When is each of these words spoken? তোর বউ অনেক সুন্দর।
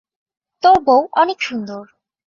তোর 0.63 0.77
বউ 0.85 1.01
অনেক 1.13 1.37
সুন্দর। 1.41 1.83